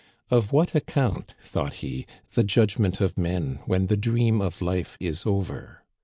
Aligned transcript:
Of 0.31 0.51
what 0.51 0.73
account, 0.73 1.35
thought 1.43 1.75
he, 1.75 2.07
the 2.33 2.43
judgment 2.43 3.01
of 3.01 3.19
men 3.19 3.59
when 3.67 3.85
the 3.85 3.95
dream 3.97 4.41
of 4.41 4.59
life 4.59 4.97
is 4.99 5.27
over? 5.27 5.83